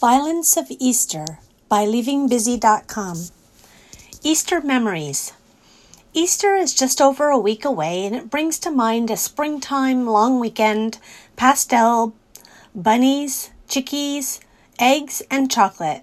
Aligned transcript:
Violence 0.00 0.56
of 0.56 0.68
Easter 0.78 1.40
by 1.68 1.84
leavingbusy.com. 1.84 3.26
Easter 4.22 4.62
Memories. 4.62 5.34
Easter 6.14 6.54
is 6.54 6.72
just 6.72 7.02
over 7.02 7.28
a 7.28 7.38
week 7.38 7.66
away 7.66 8.06
and 8.06 8.16
it 8.16 8.30
brings 8.30 8.58
to 8.60 8.70
mind 8.70 9.10
a 9.10 9.16
springtime 9.18 10.06
long 10.06 10.40
weekend, 10.40 10.96
pastel, 11.36 12.14
bunnies, 12.74 13.50
chickies, 13.68 14.40
eggs, 14.78 15.20
and 15.30 15.50
chocolate. 15.50 16.00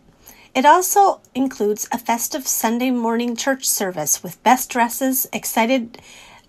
It 0.53 0.63
also 0.63 1.19
includes 1.33 1.89
a 1.91 1.97
festive 1.97 2.47
Sunday 2.47 2.91
morning 2.91 3.35
church 3.35 3.67
service 3.67 4.21
with 4.21 4.43
best 4.43 4.69
dresses, 4.69 5.25
excited 5.33 5.99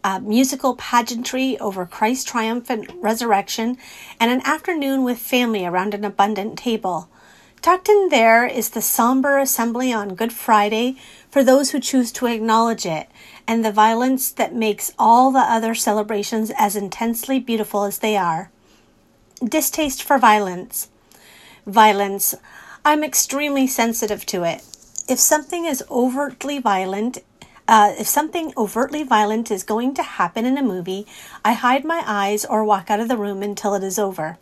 uh, 0.05 0.19
musical 0.19 0.77
pageantry 0.77 1.59
over 1.61 1.87
Christ's 1.87 2.25
triumphant 2.25 2.91
resurrection, 2.97 3.79
and 4.21 4.31
an 4.31 4.43
afternoon 4.45 5.03
with 5.03 5.17
family 5.19 5.65
around 5.65 5.95
an 5.95 6.05
abundant 6.05 6.59
table. 6.59 7.09
Tucked 7.69 7.91
in 7.91 8.09
there 8.09 8.47
is 8.47 8.71
the 8.71 8.81
somber 8.81 9.37
assembly 9.37 9.93
on 9.93 10.15
Good 10.15 10.33
Friday 10.33 10.97
for 11.31 11.45
those 11.45 11.73
who 11.73 11.81
choose 11.81 12.11
to 12.13 12.25
acknowledge 12.25 12.87
it, 12.87 13.11
and 13.47 13.63
the 13.63 13.71
violence 13.71 14.31
that 14.31 14.55
makes 14.55 14.91
all 14.99 15.31
the 15.31 15.41
other 15.41 15.75
celebrations 15.75 16.51
as 16.57 16.77
intensely 16.77 17.39
beautiful 17.39 17.85
as 17.85 17.99
they 17.99 18.17
are. 18.17 18.51
Distaste 19.45 20.03
for 20.03 20.17
violence. 20.17 20.89
Violence. 21.67 22.35
I'm 22.87 23.05
extremely 23.05 23.67
sensitive 23.67 24.25
to 24.25 24.45
it. 24.45 24.63
If 25.07 25.19
something 25.19 25.67
is 25.67 25.85
overtly 25.91 26.61
violent, 26.61 27.19
uh, 27.69 27.93
if 27.99 28.07
something 28.07 28.55
overtly 28.57 29.03
violent 29.03 29.51
is 29.51 29.63
going 29.63 29.93
to 29.97 30.03
happen 30.03 30.47
in 30.47 30.57
a 30.57 30.63
movie, 30.63 31.07
I 31.45 31.53
hide 31.53 31.85
my 31.85 32.03
eyes 32.07 32.47
or 32.47 32.65
walk 32.65 32.91
out 32.91 33.01
of 33.01 33.09
the 33.09 33.19
room 33.19 33.43
until 33.43 33.75
it 33.75 33.85
is 33.85 33.99
over. 33.99 34.39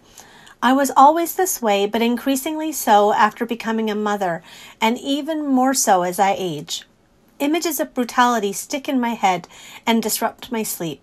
I 0.63 0.73
was 0.73 0.91
always 0.97 1.35
this 1.35 1.61
way, 1.61 1.85
but 1.87 2.01
increasingly 2.01 2.73
so 2.73 3.13
after 3.13 3.45
becoming 3.45 3.91
a 3.91 3.95
mother, 3.95 4.43
and 4.81 4.99
even 4.99 5.47
more 5.47 5.75
so 5.75 6.03
as 6.03 6.19
I 6.19 6.35
age. 6.37 6.85
Images 7.39 7.79
of 7.79 7.93
brutality 7.93 8.55
stick 8.55 8.89
in 8.89 8.99
my 8.99 9.11
head 9.11 9.49
and 9.87 10.03
disrupt 10.03 10.51
my 10.51 10.63
sleep. 10.63 11.03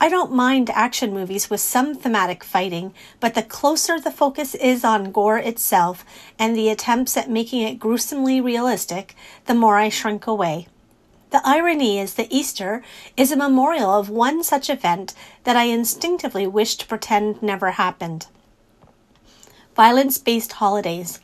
I 0.00 0.08
don't 0.08 0.32
mind 0.32 0.70
action 0.70 1.14
movies 1.14 1.48
with 1.48 1.60
some 1.60 1.94
thematic 1.94 2.42
fighting, 2.42 2.92
but 3.20 3.34
the 3.34 3.44
closer 3.44 4.00
the 4.00 4.10
focus 4.10 4.56
is 4.56 4.82
on 4.82 5.12
gore 5.12 5.38
itself 5.38 6.04
and 6.36 6.56
the 6.56 6.68
attempts 6.68 7.16
at 7.16 7.30
making 7.30 7.62
it 7.62 7.78
gruesomely 7.78 8.40
realistic, 8.40 9.14
the 9.46 9.54
more 9.54 9.76
I 9.76 9.88
shrink 9.88 10.26
away. 10.26 10.66
The 11.30 11.42
irony 11.44 12.00
is 12.00 12.14
that 12.14 12.32
Easter 12.32 12.82
is 13.16 13.30
a 13.30 13.36
memorial 13.36 13.90
of 13.90 14.10
one 14.10 14.42
such 14.42 14.68
event 14.68 15.14
that 15.44 15.56
I 15.56 15.64
instinctively 15.64 16.48
wish 16.48 16.74
to 16.76 16.86
pretend 16.88 17.40
never 17.40 17.70
happened 17.70 18.26
violence 19.80 20.18
based 20.18 20.52
holidays. 20.52 21.20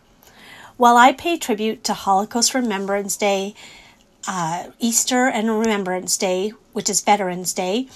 While 0.78 0.96
I 0.96 1.12
pay 1.12 1.36
tribute 1.36 1.84
to 1.84 1.92
Holocaust 1.92 2.54
Remembrance 2.54 3.14
Day, 3.14 3.54
uh, 4.26 4.68
Easter, 4.78 5.26
and 5.26 5.58
Remembrance 5.58 6.16
Day, 6.16 6.54
which 6.72 6.88
is 6.88 7.02
Veterans 7.02 7.52
Day, 7.52 7.86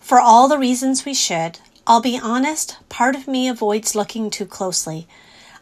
for 0.00 0.18
all 0.18 0.48
the 0.48 0.58
reasons 0.58 1.04
we 1.04 1.14
should, 1.14 1.60
I'll 1.86 2.00
be 2.00 2.18
honest, 2.20 2.76
part 2.88 3.14
of 3.14 3.28
me 3.28 3.46
avoids 3.46 3.94
looking 3.94 4.30
too 4.30 4.46
closely. 4.46 5.06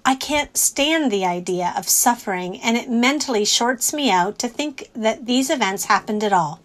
I 0.03 0.15
can't 0.15 0.57
stand 0.57 1.13
the 1.13 1.27
idea 1.27 1.75
of 1.77 1.87
suffering, 1.87 2.59
and 2.63 2.79
it 2.79 2.89
mentally 2.89 3.45
shorts 3.45 3.93
me 3.93 4.11
out 4.11 4.39
to 4.39 4.49
think 4.49 4.89
that 4.95 5.27
these 5.27 5.51
events 5.51 5.85
happened 5.85 6.25
at 6.25 6.33
all 6.33 6.61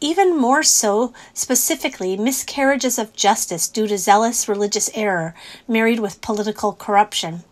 even 0.00 0.36
more 0.36 0.62
so 0.62 1.12
specifically 1.34 2.16
miscarriages 2.16 2.98
of 2.98 3.14
justice 3.14 3.68
due 3.68 3.86
to 3.86 3.98
zealous 3.98 4.48
religious 4.48 4.90
error 4.94 5.34
married 5.66 6.00
with 6.00 6.20
political 6.20 6.72
corruption. 6.72 7.42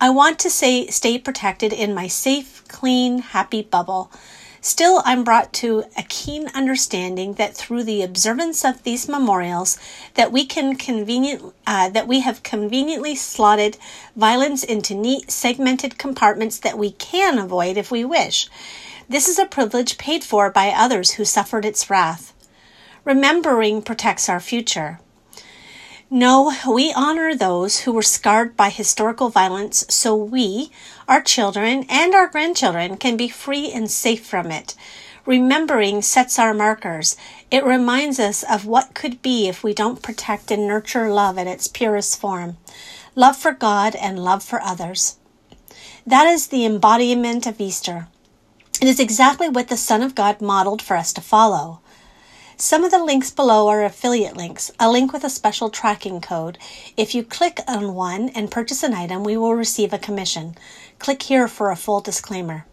I 0.00 0.10
want 0.10 0.38
to 0.40 0.50
say 0.50 0.86
stay 0.88 1.18
protected 1.18 1.72
in 1.72 1.94
my 1.94 2.08
safe, 2.08 2.62
clean, 2.68 3.18
happy 3.18 3.62
bubble. 3.62 4.10
Still, 4.60 5.02
I'm 5.04 5.24
brought 5.24 5.52
to 5.54 5.84
a 5.94 6.02
keen 6.04 6.48
understanding 6.54 7.34
that 7.34 7.54
through 7.54 7.84
the 7.84 8.02
observance 8.02 8.64
of 8.64 8.82
these 8.82 9.06
memorials, 9.06 9.78
that 10.14 10.32
we 10.32 10.46
can 10.46 10.76
convenient 10.76 11.54
uh, 11.66 11.90
that 11.90 12.08
we 12.08 12.20
have 12.20 12.42
conveniently 12.42 13.14
slotted 13.14 13.76
violence 14.16 14.64
into 14.64 14.94
neat, 14.94 15.30
segmented 15.30 15.98
compartments 15.98 16.58
that 16.58 16.78
we 16.78 16.92
can 16.92 17.38
avoid 17.38 17.76
if 17.76 17.90
we 17.90 18.06
wish. 18.06 18.48
This 19.08 19.28
is 19.28 19.38
a 19.38 19.46
privilege 19.46 19.98
paid 19.98 20.24
for 20.24 20.50
by 20.50 20.68
others 20.68 21.12
who 21.12 21.24
suffered 21.24 21.64
its 21.64 21.90
wrath. 21.90 22.32
Remembering 23.04 23.82
protects 23.82 24.28
our 24.28 24.40
future. 24.40 24.98
No, 26.10 26.54
we 26.66 26.92
honor 26.92 27.34
those 27.34 27.80
who 27.80 27.92
were 27.92 28.02
scarred 28.02 28.56
by 28.56 28.70
historical 28.70 29.28
violence 29.28 29.84
so 29.88 30.14
we, 30.14 30.70
our 31.06 31.20
children, 31.20 31.84
and 31.88 32.14
our 32.14 32.28
grandchildren 32.28 32.96
can 32.96 33.16
be 33.16 33.28
free 33.28 33.70
and 33.70 33.90
safe 33.90 34.24
from 34.24 34.50
it. 34.50 34.74
Remembering 35.26 36.02
sets 36.02 36.38
our 36.38 36.54
markers. 36.54 37.16
It 37.50 37.64
reminds 37.64 38.18
us 38.18 38.42
of 38.42 38.66
what 38.66 38.94
could 38.94 39.22
be 39.22 39.48
if 39.48 39.62
we 39.62 39.74
don't 39.74 40.02
protect 40.02 40.50
and 40.50 40.66
nurture 40.66 41.10
love 41.12 41.36
in 41.36 41.48
its 41.48 41.68
purest 41.68 42.20
form 42.20 42.56
love 43.16 43.36
for 43.36 43.52
God 43.52 43.94
and 43.94 44.18
love 44.18 44.42
for 44.42 44.60
others. 44.60 45.18
That 46.06 46.26
is 46.26 46.48
the 46.48 46.64
embodiment 46.64 47.46
of 47.46 47.60
Easter. 47.60 48.08
It 48.80 48.88
is 48.88 49.00
exactly 49.00 49.48
what 49.48 49.68
the 49.68 49.76
Son 49.76 50.02
of 50.02 50.14
God 50.14 50.40
modeled 50.40 50.82
for 50.82 50.96
us 50.96 51.12
to 51.14 51.20
follow. 51.20 51.80
Some 52.56 52.84
of 52.84 52.90
the 52.90 53.02
links 53.02 53.30
below 53.30 53.68
are 53.68 53.84
affiliate 53.84 54.36
links, 54.36 54.70
a 54.78 54.90
link 54.90 55.12
with 55.12 55.24
a 55.24 55.30
special 55.30 55.70
tracking 55.70 56.20
code. 56.20 56.58
If 56.96 57.14
you 57.14 57.24
click 57.24 57.60
on 57.66 57.94
one 57.94 58.28
and 58.30 58.50
purchase 58.50 58.82
an 58.82 58.94
item, 58.94 59.24
we 59.24 59.36
will 59.36 59.54
receive 59.54 59.92
a 59.92 59.98
commission. 59.98 60.56
Click 60.98 61.22
here 61.22 61.48
for 61.48 61.70
a 61.70 61.76
full 61.76 62.00
disclaimer. 62.00 62.66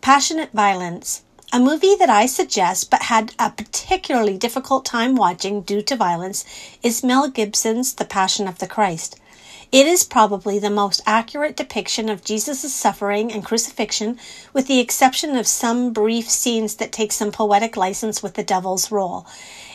Passionate 0.00 0.52
Violence. 0.52 1.22
A 1.52 1.60
movie 1.60 1.94
that 1.94 2.10
I 2.10 2.26
suggest 2.26 2.90
but 2.90 3.02
had 3.02 3.32
a 3.38 3.50
particularly 3.50 4.36
difficult 4.36 4.84
time 4.84 5.14
watching 5.14 5.62
due 5.62 5.82
to 5.82 5.96
violence 5.96 6.44
is 6.82 7.04
Mel 7.04 7.28
Gibson's 7.30 7.94
The 7.94 8.04
Passion 8.04 8.48
of 8.48 8.58
the 8.58 8.66
Christ. 8.66 9.20
It 9.74 9.88
is 9.88 10.04
probably 10.04 10.60
the 10.60 10.70
most 10.70 11.02
accurate 11.04 11.56
depiction 11.56 12.08
of 12.08 12.22
Jesus' 12.22 12.72
suffering 12.72 13.32
and 13.32 13.44
crucifixion, 13.44 14.20
with 14.52 14.68
the 14.68 14.78
exception 14.78 15.34
of 15.34 15.48
some 15.48 15.92
brief 15.92 16.30
scenes 16.30 16.76
that 16.76 16.92
take 16.92 17.10
some 17.10 17.32
poetic 17.32 17.76
license 17.76 18.22
with 18.22 18.34
the 18.34 18.44
devil's 18.44 18.92
role. 18.92 19.26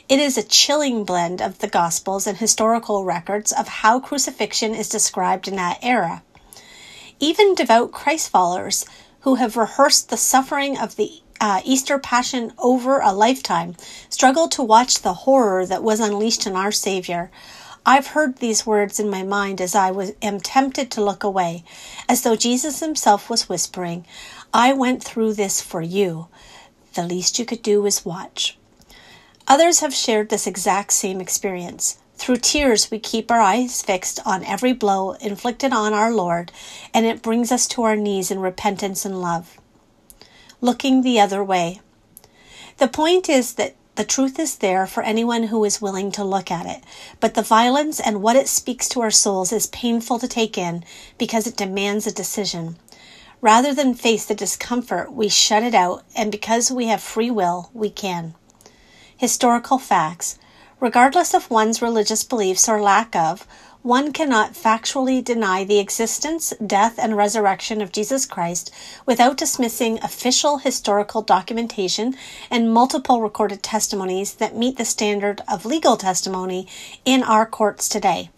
It 0.07 0.21
is 0.21 0.37
a 0.37 0.41
chilling 0.41 1.03
blend 1.03 1.41
of 1.41 1.59
the 1.59 1.67
Gospels 1.67 2.27
and 2.27 2.37
historical 2.37 3.03
records 3.03 3.51
of 3.51 3.67
how 3.67 3.99
crucifixion 3.99 4.73
is 4.73 4.87
described 4.87 5.49
in 5.49 5.57
that 5.57 5.79
era. 5.81 6.23
Even 7.19 7.53
devout 7.53 7.91
Christ 7.91 8.29
followers 8.29 8.85
who 9.23 9.35
have 9.35 9.57
rehearsed 9.57 10.09
the 10.09 10.15
suffering 10.15 10.77
of 10.77 10.95
the 10.95 11.11
uh, 11.41 11.59
Easter 11.65 11.99
Passion 11.99 12.53
over 12.57 12.99
a 12.99 13.11
lifetime 13.11 13.75
struggle 14.09 14.47
to 14.47 14.63
watch 14.63 15.01
the 15.01 15.13
horror 15.13 15.65
that 15.65 15.83
was 15.83 15.99
unleashed 15.99 16.47
on 16.47 16.55
our 16.55 16.71
Savior. 16.71 17.29
I've 17.89 18.09
heard 18.09 18.37
these 18.37 18.67
words 18.67 18.99
in 18.99 19.09
my 19.09 19.23
mind 19.23 19.59
as 19.59 19.73
I 19.73 19.89
was, 19.89 20.13
am 20.21 20.39
tempted 20.39 20.91
to 20.91 21.03
look 21.03 21.23
away, 21.23 21.63
as 22.07 22.21
though 22.21 22.35
Jesus 22.35 22.81
himself 22.81 23.31
was 23.31 23.49
whispering, 23.49 24.05
I 24.53 24.73
went 24.73 25.03
through 25.03 25.33
this 25.33 25.59
for 25.59 25.81
you. 25.81 26.27
The 26.93 27.01
least 27.01 27.39
you 27.39 27.45
could 27.45 27.63
do 27.63 27.87
is 27.87 28.05
watch. 28.05 28.59
Others 29.47 29.79
have 29.79 29.95
shared 29.95 30.29
this 30.29 30.45
exact 30.45 30.93
same 30.93 31.19
experience. 31.19 31.97
Through 32.13 32.37
tears, 32.37 32.91
we 32.91 32.99
keep 32.99 33.31
our 33.31 33.41
eyes 33.41 33.81
fixed 33.81 34.19
on 34.23 34.43
every 34.43 34.73
blow 34.73 35.13
inflicted 35.13 35.73
on 35.73 35.91
our 35.91 36.11
Lord, 36.11 36.51
and 36.93 37.07
it 37.07 37.23
brings 37.23 37.51
us 37.51 37.65
to 37.69 37.81
our 37.81 37.95
knees 37.95 38.29
in 38.29 38.39
repentance 38.39 39.03
and 39.03 39.19
love. 39.19 39.59
Looking 40.61 41.01
the 41.01 41.19
other 41.19 41.43
way. 41.43 41.81
The 42.77 42.87
point 42.87 43.29
is 43.29 43.55
that 43.55 43.75
the 43.99 44.05
truth 44.05 44.39
is 44.39 44.59
there 44.59 44.87
for 44.87 45.03
anyone 45.03 45.43
who 45.43 45.65
is 45.65 45.81
willing 45.81 46.09
to 46.09 46.23
look 46.23 46.49
at 46.49 46.65
it, 46.65 46.81
but 47.19 47.33
the 47.33 47.41
violence 47.41 47.99
and 47.99 48.21
what 48.21 48.37
it 48.37 48.47
speaks 48.47 48.87
to 48.87 49.01
our 49.01 49.11
souls 49.11 49.51
is 49.51 49.67
painful 49.67 50.17
to 50.17 50.25
take 50.25 50.57
in 50.57 50.85
because 51.17 51.45
it 51.45 51.57
demands 51.57 52.07
a 52.07 52.13
decision. 52.13 52.77
Rather 53.41 53.73
than 53.73 53.93
face 53.93 54.25
the 54.25 54.33
discomfort, 54.33 55.11
we 55.11 55.27
shut 55.27 55.63
it 55.63 55.75
out, 55.75 56.05
and 56.15 56.31
because 56.31 56.71
we 56.71 56.87
have 56.87 57.01
free 57.01 57.29
will, 57.29 57.71
we 57.73 57.89
can. 57.89 58.35
Historical 59.17 59.77
facts. 59.77 60.39
Regardless 60.79 61.33
of 61.33 61.51
one's 61.51 61.81
religious 61.81 62.23
beliefs 62.23 62.69
or 62.69 62.81
lack 62.81 63.13
of, 63.17 63.45
one 63.81 64.11
cannot 64.11 64.53
factually 64.53 65.23
deny 65.23 65.63
the 65.63 65.79
existence, 65.79 66.53
death, 66.65 66.99
and 66.99 67.15
resurrection 67.15 67.81
of 67.81 67.93
Jesus 67.93 68.25
Christ 68.25 68.71
without 69.05 69.37
dismissing 69.37 69.99
official 70.03 70.57
historical 70.57 71.21
documentation 71.21 72.15
and 72.51 72.73
multiple 72.73 73.21
recorded 73.21 73.63
testimonies 73.63 74.33
that 74.33 74.55
meet 74.55 74.77
the 74.77 74.83
standard 74.83 75.41
of 75.47 75.65
legal 75.65 75.95
testimony 75.95 76.67
in 77.05 77.23
our 77.23 77.45
courts 77.45 77.87
today. 77.87 78.29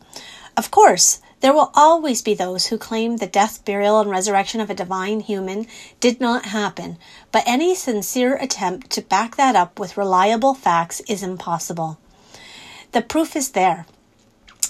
Of 0.56 0.70
course, 0.70 1.22
there 1.40 1.54
will 1.54 1.72
always 1.74 2.22
be 2.22 2.36
those 2.36 2.68
who 2.68 2.78
claim 2.78 3.18
the 3.18 3.26
death, 3.26 3.66
burial, 3.66 4.00
and 4.00 4.12
resurrection 4.12 4.62
of 4.62 4.70
a 4.70 4.76
divine 4.76 5.22
human 5.22 5.66
did 6.00 6.22
not 6.22 6.46
happen, 6.46 7.00
but 7.32 7.44
any 7.48 7.74
sincere 7.74 8.36
attempt 8.36 8.92
to 8.92 9.02
back 9.02 9.38
that 9.38 9.56
up 9.56 9.80
with 9.80 9.98
reliable 9.98 10.54
facts 10.54 11.00
is 11.10 11.24
impossible. 11.24 11.98
The 12.92 13.02
proof 13.02 13.36
is 13.36 13.52
there. 13.52 13.88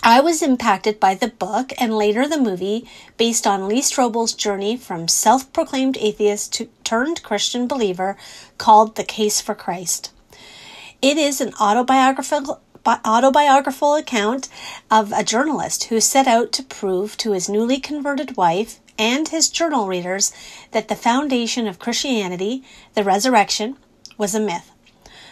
I 0.03 0.19
was 0.19 0.42
impacted 0.42 1.00
by 1.00 1.13
the 1.13 1.27
book 1.27 1.74
and 1.77 1.95
later 1.95 2.27
the 2.27 2.39
movie 2.39 2.88
based 3.18 3.45
on 3.45 3.68
Lee 3.68 3.81
Strobel's 3.81 4.33
journey 4.33 4.75
from 4.75 5.07
self 5.07 5.53
proclaimed 5.53 5.95
atheist 5.98 6.53
to 6.53 6.69
turned 6.83 7.21
Christian 7.21 7.68
believer 7.68 8.18
called 8.57 8.95
The 8.95 9.03
Case 9.03 9.42
for 9.42 9.53
Christ. 9.53 10.12
It 11.03 11.18
is 11.18 11.39
an 11.39 11.53
autobiographical 11.59 12.62
autobiographical 12.83 13.94
account 13.94 14.50
of 14.89 15.12
a 15.12 15.24
journalist 15.24 15.83
who 15.86 16.01
set 16.01 16.25
out 16.25 16.51
to 16.53 16.63
prove 16.63 17.15
to 17.18 17.33
his 17.33 17.48
newly 17.48 17.80
converted 17.80 18.36
wife 18.36 18.80
and 18.98 19.27
his 19.27 19.50
journal 19.50 19.86
readers 19.86 20.33
that 20.71 20.88
the 20.88 20.95
foundation 20.95 21.68
of 21.68 21.77
Christianity, 21.77 22.63
the 22.95 23.03
resurrection, 23.03 23.77
was 24.18 24.33
a 24.33 24.39
myth. 24.39 24.71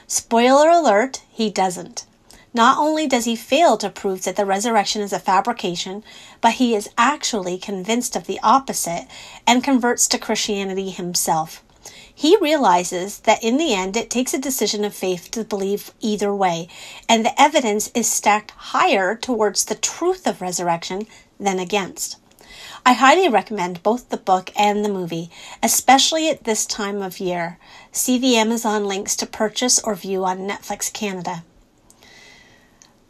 Spoiler 0.05 0.69
alert, 0.69 1.23
he 1.31 1.49
doesn't. 1.49 2.05
Not 2.53 2.79
only 2.79 3.05
does 3.05 3.25
he 3.25 3.35
fail 3.35 3.77
to 3.77 3.91
prove 3.91 4.23
that 4.23 4.35
the 4.35 4.45
resurrection 4.45 5.03
is 5.03 5.13
a 5.13 5.19
fabrication, 5.19 6.03
but 6.41 6.53
he 6.53 6.73
is 6.73 6.89
actually 6.97 7.59
convinced 7.59 8.15
of 8.15 8.25
the 8.25 8.39
opposite 8.41 9.07
and 9.45 9.63
converts 9.63 10.07
to 10.07 10.17
Christianity 10.17 10.89
himself. 10.89 11.63
He 12.13 12.37
realizes 12.37 13.19
that 13.19 13.43
in 13.43 13.57
the 13.57 13.73
end 13.73 13.95
it 13.95 14.09
takes 14.09 14.33
a 14.33 14.39
decision 14.39 14.83
of 14.83 14.95
faith 14.95 15.29
to 15.31 15.43
believe 15.43 15.91
either 16.01 16.33
way, 16.33 16.67
and 17.07 17.23
the 17.23 17.39
evidence 17.39 17.91
is 17.93 18.11
stacked 18.11 18.51
higher 18.51 19.15
towards 19.15 19.65
the 19.65 19.75
truth 19.75 20.25
of 20.25 20.41
resurrection 20.41 21.07
than 21.39 21.59
against. 21.59 22.17
I 22.85 22.93
highly 22.93 23.29
recommend 23.29 23.83
both 23.83 24.09
the 24.09 24.17
book 24.17 24.51
and 24.57 24.83
the 24.83 24.89
movie, 24.89 25.29
especially 25.61 26.29
at 26.29 26.45
this 26.45 26.65
time 26.65 27.01
of 27.01 27.19
year. 27.19 27.59
See 27.91 28.17
the 28.17 28.37
Amazon 28.37 28.85
links 28.85 29.15
to 29.17 29.25
purchase 29.25 29.79
or 29.79 29.95
view 29.95 30.25
on 30.25 30.39
Netflix 30.39 30.91
Canada. 30.91 31.43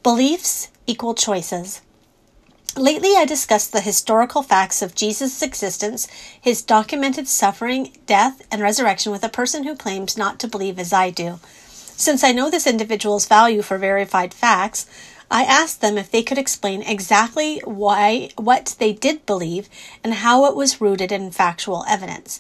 Beliefs 0.10 0.70
equal 0.88 1.14
choices. 1.14 1.82
Lately, 2.76 3.16
I 3.16 3.26
discussed 3.26 3.72
the 3.72 3.80
historical 3.80 4.42
facts 4.42 4.82
of 4.82 4.96
Jesus' 4.96 5.44
existence, 5.44 6.08
his 6.42 6.64
documented 6.64 7.28
suffering, 7.28 7.92
death, 8.08 8.42
and 8.52 8.60
resurrection 8.60 9.12
with 9.12 9.24
a 9.24 9.30
person 9.30 9.66
who 9.66 9.76
claims 9.76 10.18
not 10.18 10.40
to 10.40 10.48
believe 10.48 10.80
as 10.80 10.92
I 10.92 11.12
do. 11.12 11.40
Since 11.68 12.24
I 12.24 12.32
know 12.32 12.50
this 12.50 12.66
individual's 12.66 13.28
value 13.28 13.62
for 13.62 13.78
verified 13.78 14.34
facts, 14.34 14.88
I 15.32 15.44
asked 15.44 15.82
them 15.82 15.98
if 15.98 16.10
they 16.10 16.24
could 16.24 16.40
explain 16.40 16.82
exactly 16.82 17.62
why 17.64 18.32
what 18.36 18.76
they 18.80 18.94
did 18.94 19.28
believe 19.28 19.70
and 20.04 20.16
how 20.16 20.46
it 20.46 20.56
was 20.56 20.82
rooted 20.82 21.12
in 21.12 21.30
factual 21.30 21.86
evidence. 21.88 22.40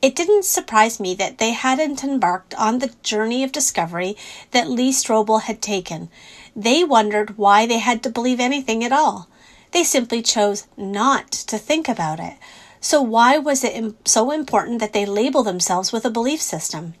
It 0.00 0.16
didn't 0.16 0.46
surprise 0.46 0.98
me 0.98 1.12
that 1.16 1.36
they 1.36 1.50
hadn't 1.50 2.02
embarked 2.02 2.54
on 2.54 2.78
the 2.78 2.94
journey 3.02 3.44
of 3.44 3.52
discovery 3.52 4.16
that 4.52 4.70
Lee 4.70 4.90
Strobel 4.90 5.42
had 5.42 5.60
taken. 5.60 6.08
They 6.56 6.82
wondered 6.82 7.36
why 7.36 7.66
they 7.66 7.78
had 7.78 8.02
to 8.04 8.10
believe 8.10 8.40
anything 8.40 8.82
at 8.82 8.92
all. 8.92 9.28
They 9.72 9.84
simply 9.84 10.22
chose 10.22 10.66
not 10.78 11.30
to 11.30 11.58
think 11.58 11.88
about 11.88 12.20
it. 12.20 12.34
So, 12.80 13.02
why 13.02 13.36
was 13.36 13.62
it 13.62 13.94
so 14.08 14.30
important 14.30 14.80
that 14.80 14.94
they 14.94 15.04
label 15.04 15.42
themselves 15.42 15.92
with 15.92 16.06
a 16.06 16.10
belief 16.10 16.40
system? 16.40 16.94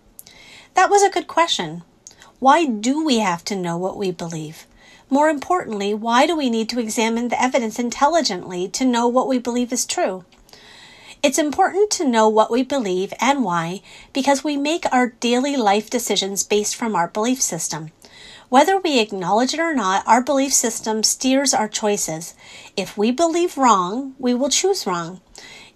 That 0.74 0.90
was 0.90 1.02
a 1.02 1.10
good 1.10 1.26
question. 1.26 1.82
Why 2.38 2.66
do 2.66 3.02
we 3.02 3.20
have 3.20 3.42
to 3.46 3.56
know 3.56 3.78
what 3.78 3.96
we 3.96 4.10
believe? 4.10 4.66
More 5.10 5.28
importantly, 5.28 5.92
why 5.92 6.26
do 6.26 6.36
we 6.36 6.48
need 6.48 6.68
to 6.68 6.78
examine 6.78 7.28
the 7.28 7.42
evidence 7.42 7.80
intelligently 7.80 8.68
to 8.68 8.84
know 8.84 9.08
what 9.08 9.26
we 9.26 9.38
believe 9.38 9.72
is 9.72 9.84
true? 9.84 10.24
It's 11.20 11.38
important 11.38 11.90
to 11.92 12.08
know 12.08 12.28
what 12.28 12.50
we 12.50 12.62
believe 12.62 13.12
and 13.20 13.44
why 13.44 13.82
because 14.12 14.44
we 14.44 14.56
make 14.56 14.90
our 14.92 15.08
daily 15.08 15.56
life 15.56 15.90
decisions 15.90 16.44
based 16.44 16.76
from 16.76 16.94
our 16.94 17.08
belief 17.08 17.42
system. 17.42 17.90
Whether 18.48 18.78
we 18.78 19.00
acknowledge 19.00 19.52
it 19.52 19.60
or 19.60 19.74
not, 19.74 20.06
our 20.06 20.22
belief 20.22 20.52
system 20.52 21.02
steers 21.02 21.52
our 21.52 21.68
choices. 21.68 22.34
If 22.76 22.96
we 22.96 23.10
believe 23.10 23.58
wrong, 23.58 24.14
we 24.18 24.32
will 24.32 24.48
choose 24.48 24.86
wrong. 24.86 25.20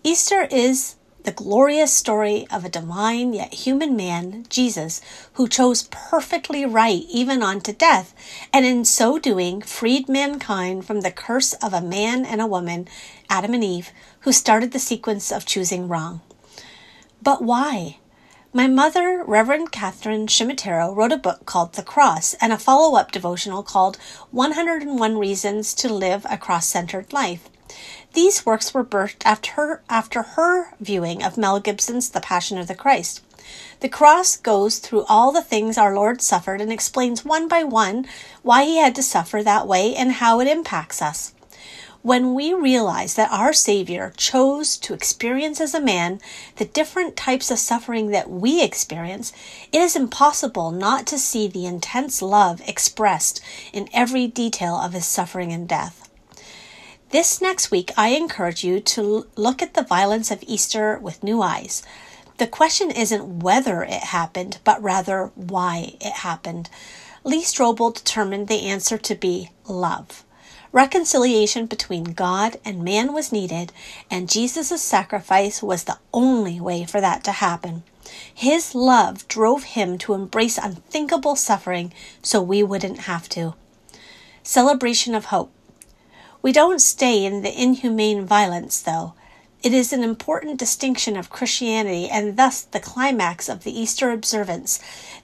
Easter 0.02 0.48
is 0.50 0.94
the 1.24 1.32
glorious 1.32 1.92
story 1.92 2.46
of 2.50 2.64
a 2.64 2.68
divine 2.68 3.32
yet 3.32 3.52
human 3.52 3.96
man, 3.96 4.44
Jesus, 4.48 5.00
who 5.34 5.48
chose 5.48 5.88
perfectly 5.90 6.64
right 6.64 7.04
even 7.08 7.42
unto 7.42 7.72
death, 7.72 8.14
and 8.52 8.64
in 8.64 8.84
so 8.84 9.18
doing 9.18 9.62
freed 9.62 10.08
mankind 10.08 10.86
from 10.86 11.00
the 11.00 11.10
curse 11.10 11.54
of 11.54 11.72
a 11.72 11.80
man 11.80 12.24
and 12.26 12.40
a 12.40 12.46
woman, 12.46 12.86
Adam 13.28 13.54
and 13.54 13.64
Eve, 13.64 13.90
who 14.20 14.32
started 14.32 14.72
the 14.72 14.78
sequence 14.78 15.32
of 15.32 15.46
choosing 15.46 15.88
wrong. 15.88 16.20
But 17.22 17.42
why? 17.42 17.96
My 18.52 18.66
mother, 18.66 19.24
Reverend 19.26 19.72
Catherine 19.72 20.26
Shimatero, 20.26 20.94
wrote 20.94 21.10
a 21.10 21.16
book 21.16 21.46
called 21.46 21.72
The 21.72 21.82
Cross 21.82 22.34
and 22.34 22.52
a 22.52 22.58
follow 22.58 22.96
up 22.96 23.10
devotional 23.10 23.62
called 23.62 23.96
101 24.30 25.18
Reasons 25.18 25.74
to 25.74 25.92
Live 25.92 26.26
a 26.30 26.36
Cross 26.36 26.66
Centered 26.66 27.12
Life. 27.12 27.48
These 28.12 28.46
works 28.46 28.72
were 28.72 28.84
birthed 28.84 29.22
after 29.24 29.52
her, 29.52 29.82
after 29.88 30.22
her 30.22 30.74
viewing 30.80 31.22
of 31.22 31.36
Mel 31.36 31.60
Gibson's 31.60 32.10
The 32.10 32.20
Passion 32.20 32.58
of 32.58 32.68
the 32.68 32.74
Christ. 32.74 33.22
The 33.80 33.88
cross 33.88 34.36
goes 34.36 34.78
through 34.78 35.04
all 35.04 35.32
the 35.32 35.42
things 35.42 35.76
our 35.76 35.94
Lord 35.94 36.22
suffered 36.22 36.60
and 36.60 36.72
explains 36.72 37.24
one 37.24 37.48
by 37.48 37.64
one 37.64 38.06
why 38.42 38.64
he 38.64 38.78
had 38.78 38.94
to 38.94 39.02
suffer 39.02 39.42
that 39.42 39.66
way 39.66 39.94
and 39.94 40.12
how 40.12 40.40
it 40.40 40.48
impacts 40.48 41.02
us. 41.02 41.32
When 42.00 42.34
we 42.34 42.52
realize 42.52 43.14
that 43.14 43.32
our 43.32 43.54
Savior 43.54 44.12
chose 44.16 44.76
to 44.76 44.92
experience 44.92 45.58
as 45.58 45.72
a 45.72 45.80
man 45.80 46.20
the 46.56 46.66
different 46.66 47.16
types 47.16 47.50
of 47.50 47.58
suffering 47.58 48.08
that 48.08 48.28
we 48.28 48.62
experience, 48.62 49.32
it 49.72 49.80
is 49.80 49.96
impossible 49.96 50.70
not 50.70 51.06
to 51.06 51.18
see 51.18 51.48
the 51.48 51.64
intense 51.64 52.20
love 52.20 52.60
expressed 52.68 53.40
in 53.72 53.88
every 53.94 54.26
detail 54.26 54.76
of 54.76 54.92
his 54.92 55.06
suffering 55.06 55.50
and 55.50 55.66
death. 55.66 56.03
This 57.14 57.40
next 57.40 57.70
week, 57.70 57.92
I 57.96 58.08
encourage 58.08 58.64
you 58.64 58.80
to 58.80 59.28
look 59.36 59.62
at 59.62 59.74
the 59.74 59.84
violence 59.84 60.32
of 60.32 60.42
Easter 60.48 60.98
with 60.98 61.22
new 61.22 61.42
eyes. 61.42 61.84
The 62.38 62.48
question 62.48 62.90
isn't 62.90 63.38
whether 63.38 63.84
it 63.84 64.02
happened, 64.02 64.58
but 64.64 64.82
rather 64.82 65.30
why 65.36 65.94
it 66.00 66.12
happened. 66.12 66.68
Lee 67.22 67.44
Strobel 67.44 67.94
determined 67.94 68.48
the 68.48 68.66
answer 68.66 68.98
to 68.98 69.14
be 69.14 69.50
love. 69.68 70.24
Reconciliation 70.72 71.66
between 71.66 72.14
God 72.14 72.56
and 72.64 72.82
man 72.82 73.12
was 73.12 73.30
needed, 73.30 73.72
and 74.10 74.28
Jesus' 74.28 74.82
sacrifice 74.82 75.62
was 75.62 75.84
the 75.84 75.98
only 76.12 76.58
way 76.58 76.84
for 76.84 77.00
that 77.00 77.22
to 77.22 77.30
happen. 77.30 77.84
His 78.34 78.74
love 78.74 79.28
drove 79.28 79.62
him 79.62 79.98
to 79.98 80.14
embrace 80.14 80.58
unthinkable 80.58 81.36
suffering 81.36 81.92
so 82.22 82.42
we 82.42 82.64
wouldn't 82.64 83.02
have 83.02 83.28
to. 83.28 83.54
Celebration 84.42 85.14
of 85.14 85.26
hope. 85.26 85.52
We 86.44 86.52
don't 86.52 86.82
stay 86.82 87.24
in 87.24 87.40
the 87.40 87.58
inhumane 87.58 88.26
violence, 88.26 88.78
though. 88.82 89.14
It 89.62 89.72
is 89.72 89.94
an 89.94 90.02
important 90.02 90.58
distinction 90.58 91.16
of 91.16 91.30
Christianity 91.30 92.06
and 92.10 92.36
thus 92.36 92.60
the 92.60 92.80
climax 92.80 93.48
of 93.48 93.64
the 93.64 93.72
Easter 93.72 94.10
observance 94.10 94.78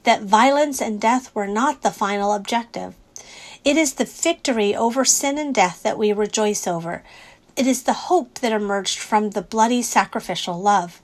that 0.04 0.22
violence 0.22 0.80
and 0.80 0.98
death 0.98 1.30
were 1.34 1.46
not 1.46 1.82
the 1.82 1.90
final 1.90 2.32
objective. 2.32 2.94
It 3.66 3.76
is 3.76 3.92
the 3.92 4.06
victory 4.06 4.74
over 4.74 5.04
sin 5.04 5.36
and 5.36 5.54
death 5.54 5.82
that 5.82 5.98
we 5.98 6.10
rejoice 6.14 6.66
over. 6.66 7.02
It 7.54 7.66
is 7.66 7.82
the 7.82 8.08
hope 8.08 8.38
that 8.38 8.52
emerged 8.52 8.98
from 8.98 9.32
the 9.32 9.42
bloody 9.42 9.82
sacrificial 9.82 10.58
love. 10.58 11.02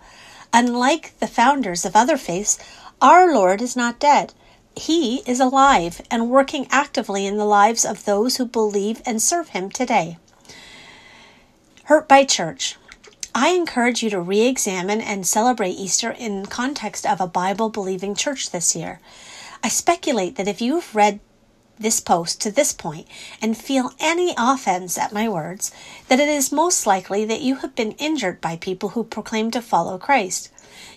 Unlike 0.50 1.18
the 1.18 1.26
founders 1.26 1.84
of 1.84 1.94
other 1.94 2.16
faiths, 2.16 2.58
our 3.02 3.34
Lord 3.34 3.60
is 3.60 3.76
not 3.76 4.00
dead. 4.00 4.32
He 4.76 5.22
is 5.26 5.40
alive 5.40 6.02
and 6.10 6.30
working 6.30 6.66
actively 6.70 7.26
in 7.26 7.38
the 7.38 7.46
lives 7.46 7.84
of 7.84 8.04
those 8.04 8.36
who 8.36 8.44
believe 8.44 9.00
and 9.06 9.22
serve 9.22 9.48
Him 9.48 9.70
today. 9.70 10.18
Hurt 11.84 12.06
by 12.06 12.24
Church. 12.24 12.76
I 13.34 13.50
encourage 13.50 14.02
you 14.02 14.10
to 14.10 14.20
re 14.20 14.42
examine 14.42 15.00
and 15.00 15.26
celebrate 15.26 15.72
Easter 15.72 16.10
in 16.10 16.46
context 16.46 17.06
of 17.06 17.20
a 17.20 17.26
Bible 17.26 17.70
believing 17.70 18.14
church 18.14 18.50
this 18.50 18.76
year. 18.76 19.00
I 19.62 19.68
speculate 19.68 20.36
that 20.36 20.48
if 20.48 20.60
you've 20.60 20.94
read 20.94 21.20
this 21.78 22.00
post 22.00 22.40
to 22.40 22.50
this 22.50 22.72
point 22.72 23.06
and 23.42 23.56
feel 23.56 23.92
any 23.98 24.34
offense 24.38 24.96
at 24.96 25.12
my 25.12 25.28
words, 25.28 25.70
that 26.08 26.20
it 26.20 26.28
is 26.28 26.52
most 26.52 26.86
likely 26.86 27.24
that 27.24 27.42
you 27.42 27.56
have 27.56 27.74
been 27.74 27.92
injured 27.92 28.40
by 28.40 28.56
people 28.56 28.90
who 28.90 29.04
proclaim 29.04 29.50
to 29.50 29.62
follow 29.62 29.98
Christ. 29.98 30.50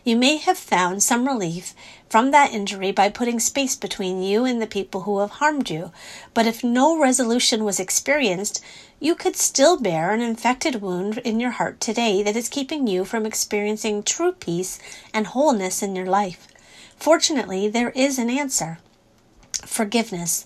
You 0.03 0.15
may 0.15 0.37
have 0.37 0.57
found 0.57 1.03
some 1.03 1.27
relief 1.27 1.73
from 2.09 2.31
that 2.31 2.51
injury 2.51 2.91
by 2.91 3.09
putting 3.09 3.39
space 3.39 3.75
between 3.75 4.23
you 4.23 4.43
and 4.43 4.61
the 4.61 4.67
people 4.67 5.01
who 5.01 5.19
have 5.19 5.29
harmed 5.31 5.69
you, 5.69 5.91
but 6.33 6.47
if 6.47 6.63
no 6.63 6.99
resolution 6.99 7.63
was 7.63 7.79
experienced, 7.79 8.63
you 8.99 9.13
could 9.15 9.35
still 9.35 9.79
bear 9.79 10.11
an 10.11 10.19
infected 10.19 10.81
wound 10.81 11.19
in 11.19 11.39
your 11.39 11.51
heart 11.51 11.79
today 11.79 12.23
that 12.23 12.35
is 12.35 12.49
keeping 12.49 12.87
you 12.87 13.05
from 13.05 13.25
experiencing 13.25 14.01
true 14.01 14.31
peace 14.31 14.79
and 15.13 15.27
wholeness 15.27 15.83
in 15.83 15.95
your 15.95 16.07
life. 16.07 16.47
Fortunately, 16.97 17.69
there 17.69 17.91
is 17.91 18.17
an 18.17 18.29
answer 18.29 18.79
forgiveness. 19.65 20.45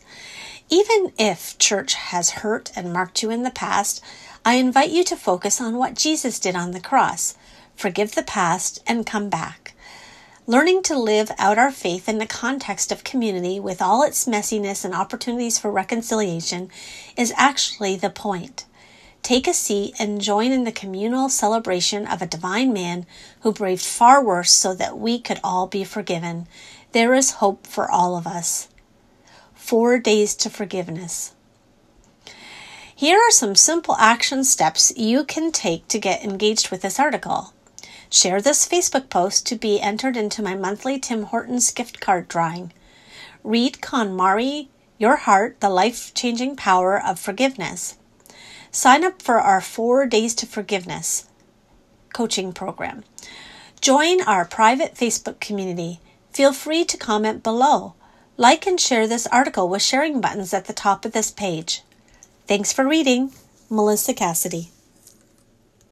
Even 0.69 1.13
if 1.17 1.57
church 1.59 1.93
has 1.93 2.31
hurt 2.41 2.71
and 2.75 2.91
marked 2.91 3.21
you 3.21 3.29
in 3.29 3.43
the 3.43 3.51
past, 3.51 4.03
I 4.43 4.55
invite 4.55 4.89
you 4.89 5.03
to 5.05 5.15
focus 5.15 5.61
on 5.61 5.77
what 5.77 5.95
Jesus 5.95 6.39
did 6.39 6.55
on 6.55 6.71
the 6.71 6.79
cross. 6.79 7.35
Forgive 7.75 8.15
the 8.15 8.23
past 8.23 8.81
and 8.85 9.05
come 9.05 9.29
back. 9.29 9.72
Learning 10.45 10.83
to 10.83 10.99
live 10.99 11.31
out 11.39 11.57
our 11.57 11.71
faith 11.71 12.09
in 12.09 12.17
the 12.17 12.25
context 12.25 12.91
of 12.91 13.05
community 13.05 13.61
with 13.61 13.81
all 13.81 14.03
its 14.03 14.25
messiness 14.25 14.83
and 14.83 14.93
opportunities 14.93 15.57
for 15.57 15.71
reconciliation 15.71 16.69
is 17.15 17.31
actually 17.37 17.95
the 17.95 18.09
point. 18.09 18.65
Take 19.21 19.47
a 19.47 19.53
seat 19.53 19.95
and 19.97 20.19
join 20.19 20.51
in 20.51 20.65
the 20.65 20.71
communal 20.73 21.29
celebration 21.29 22.05
of 22.05 22.21
a 22.21 22.27
divine 22.27 22.73
man 22.73 23.05
who 23.39 23.53
braved 23.53 23.85
far 23.85 24.21
worse 24.21 24.51
so 24.51 24.73
that 24.75 24.97
we 24.97 25.17
could 25.17 25.39
all 25.45 25.65
be 25.65 25.85
forgiven. 25.85 26.45
There 26.91 27.13
is 27.13 27.39
hope 27.39 27.65
for 27.65 27.89
all 27.89 28.17
of 28.17 28.27
us. 28.27 28.67
Four 29.55 29.97
days 29.97 30.35
to 30.35 30.49
forgiveness. 30.49 31.33
Here 32.93 33.17
are 33.17 33.31
some 33.31 33.55
simple 33.55 33.95
action 33.95 34.43
steps 34.43 34.91
you 34.97 35.23
can 35.23 35.53
take 35.53 35.87
to 35.87 35.99
get 35.99 36.21
engaged 36.21 36.69
with 36.69 36.81
this 36.81 36.99
article. 36.99 37.52
Share 38.13 38.41
this 38.41 38.67
Facebook 38.67 39.09
post 39.09 39.47
to 39.47 39.55
be 39.55 39.81
entered 39.81 40.15
into 40.15 40.43
my 40.43 40.53
monthly 40.53 40.99
Tim 40.99 41.23
Hortons 41.23 41.71
gift 41.71 41.99
card 41.99 42.27
drawing. 42.27 42.71
Read 43.43 43.81
KonMari 43.81 44.67
Your 44.99 45.15
Heart, 45.15 45.59
the 45.61 45.69
Life 45.69 46.13
Changing 46.13 46.55
Power 46.55 47.03
of 47.03 47.19
Forgiveness. 47.19 47.97
Sign 48.69 49.03
up 49.03 49.19
for 49.19 49.39
our 49.39 49.61
Four 49.61 50.05
Days 50.05 50.35
to 50.35 50.45
Forgiveness 50.45 51.27
coaching 52.13 52.53
program. 52.53 53.03
Join 53.81 54.21
our 54.21 54.45
private 54.45 54.93
Facebook 54.93 55.39
community. 55.39 55.99
Feel 56.31 56.53
free 56.53 56.85
to 56.85 56.97
comment 56.97 57.41
below. 57.41 57.95
Like 58.37 58.67
and 58.67 58.79
share 58.79 59.07
this 59.07 59.25
article 59.25 59.67
with 59.67 59.81
sharing 59.81 60.21
buttons 60.21 60.53
at 60.53 60.65
the 60.65 60.73
top 60.73 61.03
of 61.03 61.13
this 61.13 61.31
page. 61.31 61.81
Thanks 62.47 62.71
for 62.71 62.87
reading. 62.87 63.31
Melissa 63.71 64.13
Cassidy. 64.13 64.72